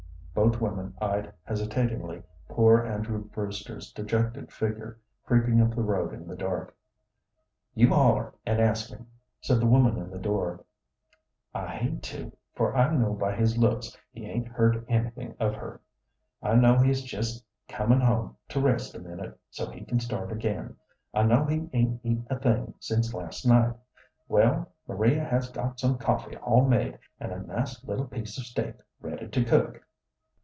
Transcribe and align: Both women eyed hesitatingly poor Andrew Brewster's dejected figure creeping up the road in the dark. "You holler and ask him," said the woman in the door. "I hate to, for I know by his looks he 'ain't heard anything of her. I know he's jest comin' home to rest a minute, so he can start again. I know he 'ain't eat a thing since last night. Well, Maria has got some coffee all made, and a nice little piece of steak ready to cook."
Both 0.33 0.61
women 0.61 0.93
eyed 0.99 1.33
hesitatingly 1.43 2.23
poor 2.47 2.79
Andrew 2.83 3.25
Brewster's 3.25 3.91
dejected 3.91 4.51
figure 4.51 4.97
creeping 5.25 5.61
up 5.61 5.75
the 5.75 5.83
road 5.83 6.13
in 6.13 6.25
the 6.25 6.37
dark. 6.37 6.73
"You 7.75 7.89
holler 7.89 8.33
and 8.45 8.59
ask 8.59 8.89
him," 8.89 9.07
said 9.41 9.59
the 9.59 9.67
woman 9.67 9.97
in 9.97 10.09
the 10.09 10.17
door. 10.17 10.63
"I 11.53 11.75
hate 11.75 12.01
to, 12.03 12.31
for 12.55 12.75
I 12.75 12.95
know 12.95 13.13
by 13.13 13.35
his 13.35 13.57
looks 13.57 13.95
he 14.13 14.25
'ain't 14.25 14.47
heard 14.47 14.83
anything 14.87 15.35
of 15.39 15.53
her. 15.55 15.81
I 16.41 16.55
know 16.55 16.77
he's 16.79 17.03
jest 17.03 17.43
comin' 17.67 17.99
home 18.01 18.35
to 18.49 18.61
rest 18.61 18.95
a 18.95 18.99
minute, 18.99 19.37
so 19.51 19.69
he 19.69 19.83
can 19.85 19.99
start 19.99 20.31
again. 20.31 20.75
I 21.13 21.21
know 21.23 21.43
he 21.45 21.69
'ain't 21.73 21.99
eat 22.03 22.23
a 22.29 22.39
thing 22.39 22.73
since 22.79 23.13
last 23.13 23.45
night. 23.45 23.75
Well, 24.29 24.71
Maria 24.87 25.25
has 25.25 25.49
got 25.51 25.79
some 25.79 25.97
coffee 25.97 26.37
all 26.37 26.65
made, 26.65 26.97
and 27.19 27.33
a 27.33 27.43
nice 27.43 27.83
little 27.83 28.05
piece 28.05 28.39
of 28.39 28.45
steak 28.45 28.75
ready 29.01 29.27
to 29.27 29.43
cook." 29.43 29.83